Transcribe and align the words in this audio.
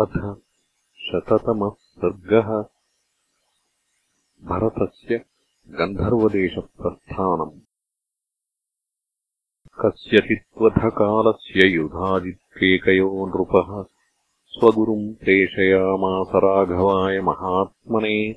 अथ 0.00 0.16
शततमः 1.04 1.70
सर्गः 1.70 2.48
भरतस्य 4.48 5.16
गन्धर्वदेशप्रस्थानम्। 5.68 7.60
कस्यचित्वथकालस्य 9.80 11.66
युधादित्येकयो 11.66 13.26
नृपः 13.26 13.70
स्वगुरुम् 14.54 15.14
प्रेषयामास 15.14 16.32
राघवाय 16.44 17.20
महात्मने 17.20 18.32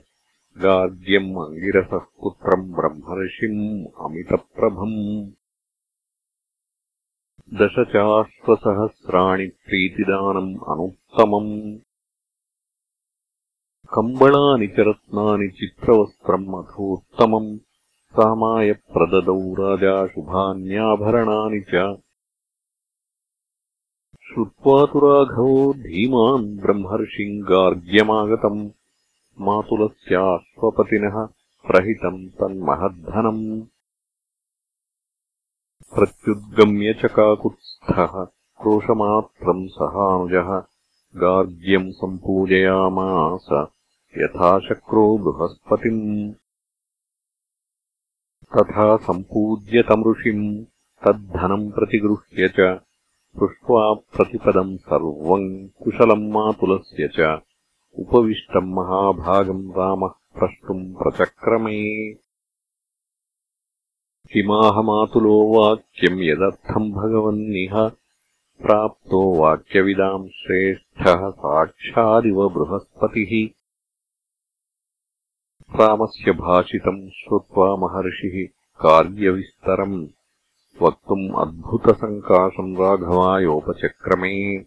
गार्ग्यम् 0.58 1.36
अङ्गिरसः 1.46 2.06
पुत्रम् 2.22 2.74
ब्रह्मर्षिम् 2.74 3.62
अमितप्रभम् 4.06 5.00
दशचाश्वसहस्राणि 7.54 9.48
प्रीतिदानम् 9.48 10.56
अनुत्तमम्। 10.56 11.78
कम्बणानि 13.94 14.68
च 14.68 14.76
रत्नानि 14.80 15.48
चित्रवस्त्रम् 15.48 16.56
अथोत्तमम् 16.56 17.58
सामाय 18.12 18.74
प्रददौ 18.74 19.54
राजा 19.54 20.08
शुभान्याभरणानि 20.08 21.60
च। 21.60 21.98
श्रुत्वा 24.24 24.86
तु 24.86 25.00
राघवो 25.00 25.74
धीमान् 25.74 26.60
ब्रह्मर्षिम् 26.60 27.44
गार्ग्यमागतम्। 27.44 28.70
मातुलस्याश्वपतिनः 29.42 31.26
प्रहितम् 31.68 32.30
तन्महद्धनम् 32.30 33.62
प्रत्युद्गम्य 35.96 36.94
च 36.94 37.06
काकुत्स्थः 37.06 38.24
क्रोशमात्रम् 38.62 39.68
सहानुजः 39.68 40.50
गार्ग्यम् 41.22 41.92
सम्पूजयामास 41.92 43.48
यथाशक्रो 44.18 45.18
बृहस्पतिम्। 45.18 46.32
तथा 48.58 48.98
सम्पूज्य 48.98 49.82
तमृषिम् 49.82 50.64
तद्धनम् 51.06 51.72
प्रतिगृह्य 51.72 52.48
च 52.48 52.80
पृष्ट्वा 53.40 53.94
प्रतिपदम् 53.94 54.78
सर्वम् 54.78 55.68
कुशलम् 55.84 56.32
मातुलस्य 56.32 57.10
च। 57.20 57.42
उपविष्टम् 58.00 58.74
महाभागम् 58.74 59.72
रामः 59.72 60.08
प्रष्टुम् 60.08 60.96
प्रचक्रमे 60.96 62.14
किमाहमातुलो 64.34 65.60
वाक्यम् 65.60 66.20
यदर्थम् 66.20 66.92
भगवन्निह 66.92 67.88
प्राप्तो 68.62 69.42
वाक्यविदाम् 69.42 70.30
श्रेष्ठः 70.30 71.30
साक्षादिव 71.30 72.50
बृहस्पतिः। 72.50 73.32
रामस्य 75.80 76.32
भाषितम् 76.32 77.10
श्रुत्वा 77.10 77.76
महर्षिः 77.76 78.48
कार्यविस्तरम् 78.82 80.08
वक्तुम् 80.82 81.36
अद्भुतसङ्काशम् 81.36 82.78
राघवायोपचक्रमे। 82.78 84.58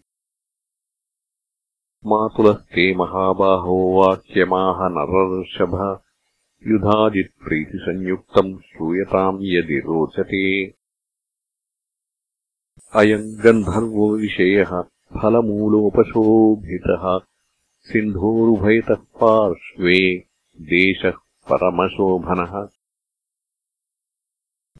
मातुलस्ते 2.05 2.95
महाबाहो 2.95 4.01
वाक्यमाह 4.01 4.75
नरर्षभ 4.79 6.01
युधादित्प्रीतिसंयुक्तम् 6.67 8.59
श्रूयताम् 8.59 9.39
यदि 9.41 9.79
रोचते। 9.79 10.65
अयम् 12.95 13.43
गन्धर्वो 13.43 14.17
विषयः 14.17 14.81
फलमूलोपशोभितः। 15.21 17.19
सिन्धोरुभयतः 17.81 18.95
पार्श्वे 18.95 20.17
देशः 20.61 21.11
परमशोभनः। 21.51 22.65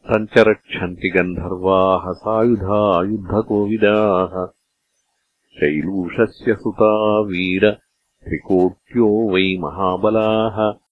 तम् 0.09 0.27
च 0.27 0.37
रक्षन्ति 0.37 1.09
गन्धर्वाः 1.09 2.11
सायुधा 2.11 3.03
युद्धकोविदाः। 3.05 4.45
शैलूषस्य 5.59 6.55
सुता 6.55 7.21
वीर 7.21 7.71
त्रिकोट्यो 8.23 9.33
वै 9.33 9.57
महाबलाः 9.59 10.82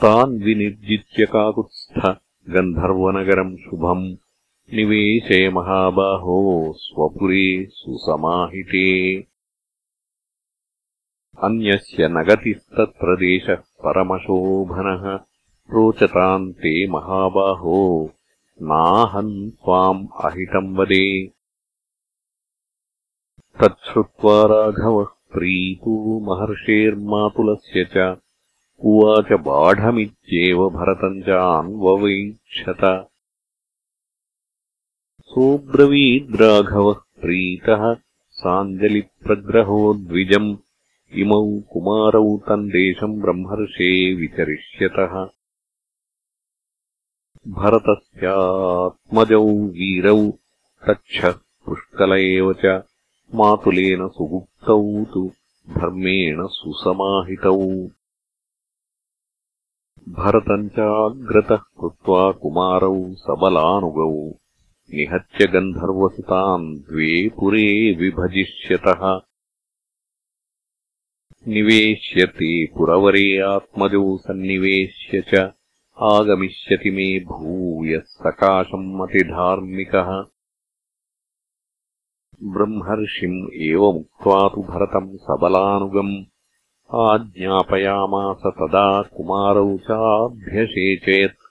तान् 0.00 0.42
विनिर्जित्य 0.42 1.26
काकुत्स्थ 1.26 1.98
गन्धर्वनगरम् 2.50 3.56
शुभम्। 3.56 4.16
निवेशय 4.74 5.50
महाबाहो 5.50 6.72
स्वपुरे 6.76 7.66
सुसमाहिते। 7.70 9.16
अन्यस्य 11.42 12.08
नगतिस्तत्र 12.08 13.16
देशः 13.16 13.54
परमशोभनः। 13.54 15.20
रोचताम् 15.70 16.52
ते 16.52 16.88
महाबाहो 16.88 18.10
नाहम् 18.62 19.50
त्वाम् 19.50 20.08
अहितम् 20.24 20.76
वदे। 20.76 21.26
तच्छ्रुत्वा 23.62 24.46
राघवः 24.46 25.04
प्रीतो 25.04 26.20
महर्षेर्मातुलस्य 26.20 27.84
च 27.84 28.18
उवाच 28.88 29.32
बाढमित्येव 29.46 30.60
भरतम् 30.76 31.22
च 31.24 31.28
अन्ववैक्षत 31.38 32.84
सोऽब्रवीद्राघवः 35.32 37.00
प्रीतः 37.22 37.82
साञ्जलिप्रग्रहो 38.40 39.80
द्विजम् 39.94 40.48
इमौ 41.22 41.42
कुमारौ 41.72 42.24
तम् 42.48 42.68
देशम् 42.76 43.20
ब्रह्मर्षे 43.22 43.90
विचरिष्यतः। 44.20 45.14
भरतस्यात्मजौ 47.60 49.44
वीरौ 49.76 50.20
तच्छ 50.86 51.24
पुष्कल 51.66 52.12
एव 52.18 52.52
च 52.64 52.74
मातुलेन 53.34 54.08
सुगुप्तौ 54.16 54.82
तु 55.14 55.22
धर्मेण 55.78 56.46
सुसमाहितौ 56.58 57.56
भरतम् 60.08 60.68
चाग्रतः 60.68 61.56
कृत्वा 61.56 62.32
कुमारौ 62.32 63.14
सबलानुगौ। 63.14 64.30
निहत्य 64.94 65.46
गन्धर्वसुतान् 65.46 66.78
द्वे 66.78 67.28
पुरे 67.28 67.94
विभजिष्यतः। 67.94 69.20
निवेश्यते 71.48 72.66
पुरवरे 72.66 73.38
आत्मजौ 73.38 74.16
सन्निवेश्य 74.16 75.20
च। 75.20 75.34
आगमिष्यति 76.02 76.90
मे 76.90 77.20
भूयः 77.20 78.00
सकाशम् 78.00 79.00
अतिधार्मिकः। 79.00 80.24
ब्रह्मर्षिम् 82.42 83.54
एवमुक्त्वा 83.54 84.48
तु 84.48 84.62
भरतम् 84.62 85.18
सबलानुगम् 85.18 86.29
आज्ञापयामास 86.94 88.42
तदा 88.46 89.02
कुमारौ 89.02 89.78
चाभ्यषेचयत् 89.78 91.46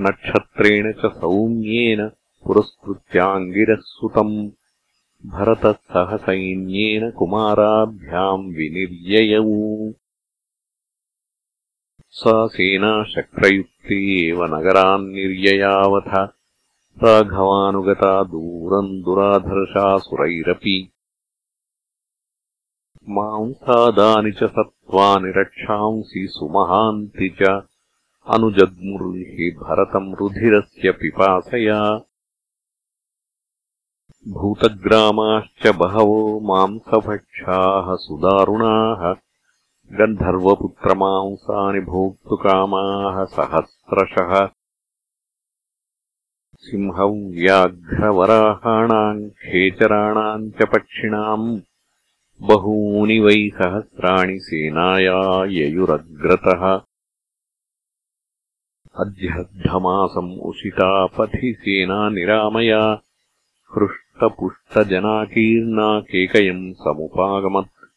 नक्षत्रेण 0.00 0.92
च 0.92 1.12
सौम्येन 1.12 2.08
पुरस्कृत्याङ्गिरः 2.46 3.80
सुतम्। 3.80 4.50
भरतः 5.26 5.72
सह 5.72 6.16
सैन्येन 6.16 7.10
कुमाराभ्याम् 7.10 8.54
विनिर्ययौ 8.54 9.92
सा 12.10 12.46
सेना 12.46 13.04
शक्रयुक्ते 13.04 14.28
एव 14.28 14.44
नगरान्निर्ययावथ 14.44 16.12
राघवानुगता 17.04 18.22
दूरम् 18.24 19.02
दुराधर्षासुरैरपि 19.02 20.76
मांसादानि 23.08 24.32
च 24.32 24.36
सत्त्वानि 24.36 25.32
रक्षांसि 25.36 26.28
सुमहान्ति 26.30 27.36
च। 27.42 27.62
अनुजग्मुर्हि 28.34 29.50
भरतम् 29.50 30.14
रुधिरस्य 30.14 30.90
पिपासया। 30.90 32.00
भूतग्रामाश्च 34.28 35.76
बहवो 35.76 36.40
मांसभक्षाः 36.40 37.96
सुदारुणाः। 37.96 39.14
गन्धर्वपुत्रमांसानि 39.92 41.80
भोक्तुकामाः 41.80 43.24
सहस्रशः। 43.24 44.48
सिंहव्याघ्रवराहाणाम् 46.60 49.30
खेचराणाम् 49.30 50.50
च 50.50 50.54
पक्षिणाम् 50.54 51.60
बहूनि 52.42 53.18
वै 53.18 53.32
सहस्राणि 53.32 54.38
सेनाया 54.38 55.44
ययुरग्रतः 55.44 56.80
अध्यद्धमासम् 59.00 60.40
उषिता 60.40 61.06
पथि 61.06 61.56
सेना 61.60 62.08
निरामया। 62.08 63.02
हृष्टपुष्टजनाकीर्णा 63.74 66.00
केकयम् 66.00 66.74
समुपागमत्। 66.74 67.90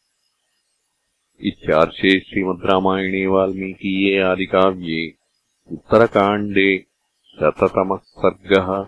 इत्यार्षे 1.40 2.20
श्रीमद् 2.20 2.66
रामायणे 2.66 3.26
वाल्मीकीये 3.26 4.20
आदिकाव्ये 4.20 5.14
उत्तरकाण्डे 5.72 6.86
शततमः 7.24 7.96
सर्गः 7.96 8.86